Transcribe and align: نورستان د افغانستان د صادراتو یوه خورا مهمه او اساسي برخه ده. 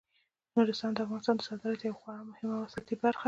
نورستان 0.55 0.91
د 0.93 0.99
افغانستان 1.05 1.35
د 1.37 1.41
صادراتو 1.47 1.87
یوه 1.87 1.99
خورا 2.01 2.19
مهمه 2.29 2.53
او 2.57 2.65
اساسي 2.67 2.95
برخه 3.03 3.17
ده. 3.17 3.19